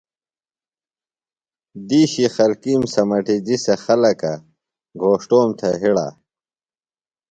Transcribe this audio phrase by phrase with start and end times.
[1.87, 4.33] دِیشی خلکِیم سمٹِجیۡ سےۡ خلکہ
[5.01, 6.07] گھوݜٹوم تھےۡ ہڑہ۔